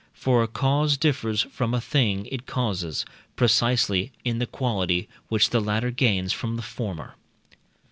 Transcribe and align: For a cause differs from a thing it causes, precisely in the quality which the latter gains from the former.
For 0.15 0.41
a 0.41 0.47
cause 0.47 0.97
differs 0.97 1.43
from 1.43 1.75
a 1.75 1.79
thing 1.79 2.25
it 2.31 2.47
causes, 2.47 3.05
precisely 3.35 4.11
in 4.25 4.39
the 4.39 4.47
quality 4.47 5.07
which 5.29 5.51
the 5.51 5.61
latter 5.61 5.91
gains 5.91 6.33
from 6.33 6.55
the 6.55 6.63
former. 6.63 7.13